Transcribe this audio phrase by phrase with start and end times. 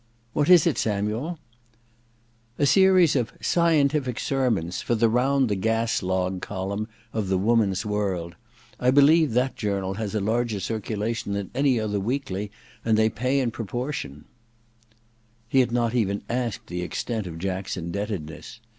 [0.33, 1.37] 'What is it, Samuel?'
[2.57, 7.85] *A series of "Scientific Sermons" for the Round the <jas Log column of The Womatis
[7.85, 8.35] World.
[8.79, 12.49] I believe that journal has a larger circulation than any other weekly,
[12.83, 14.25] and they pay in proportion.'
[15.49, 17.77] ▼ THE DESCENT OF MAN 29 He had not even asked the extent of Jack's
[17.77, 18.59] indebtedness.